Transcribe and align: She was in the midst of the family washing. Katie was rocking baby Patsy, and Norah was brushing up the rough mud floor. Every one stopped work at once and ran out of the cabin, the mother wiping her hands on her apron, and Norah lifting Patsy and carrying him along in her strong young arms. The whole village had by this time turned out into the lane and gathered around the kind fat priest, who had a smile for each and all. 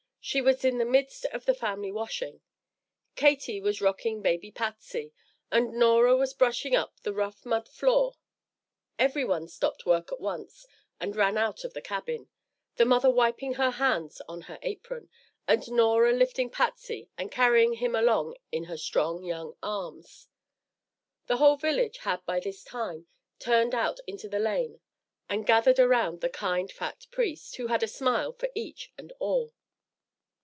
She 0.23 0.39
was 0.39 0.63
in 0.63 0.77
the 0.77 0.85
midst 0.85 1.25
of 1.33 1.45
the 1.45 1.55
family 1.55 1.91
washing. 1.91 2.41
Katie 3.15 3.59
was 3.59 3.81
rocking 3.81 4.21
baby 4.21 4.51
Patsy, 4.51 5.13
and 5.51 5.73
Norah 5.73 6.15
was 6.15 6.35
brushing 6.35 6.75
up 6.75 6.99
the 6.99 7.11
rough 7.11 7.43
mud 7.43 7.67
floor. 7.67 8.13
Every 8.99 9.25
one 9.25 9.47
stopped 9.47 9.87
work 9.87 10.11
at 10.11 10.19
once 10.19 10.67
and 10.99 11.15
ran 11.15 11.39
out 11.39 11.63
of 11.63 11.73
the 11.73 11.81
cabin, 11.81 12.29
the 12.75 12.85
mother 12.85 13.09
wiping 13.09 13.55
her 13.55 13.71
hands 13.71 14.21
on 14.29 14.41
her 14.41 14.59
apron, 14.61 15.09
and 15.47 15.67
Norah 15.71 16.13
lifting 16.13 16.51
Patsy 16.51 17.09
and 17.17 17.31
carrying 17.31 17.73
him 17.73 17.95
along 17.95 18.35
in 18.51 18.65
her 18.65 18.77
strong 18.77 19.23
young 19.23 19.57
arms. 19.63 20.27
The 21.25 21.37
whole 21.37 21.57
village 21.57 21.97
had 21.97 22.23
by 22.27 22.39
this 22.41 22.63
time 22.63 23.07
turned 23.39 23.73
out 23.73 23.99
into 24.05 24.29
the 24.29 24.39
lane 24.39 24.81
and 25.27 25.47
gathered 25.47 25.79
around 25.79 26.21
the 26.21 26.29
kind 26.29 26.71
fat 26.71 27.07
priest, 27.09 27.55
who 27.55 27.67
had 27.67 27.81
a 27.81 27.87
smile 27.87 28.31
for 28.33 28.49
each 28.53 28.93
and 28.99 29.11
all. 29.17 29.55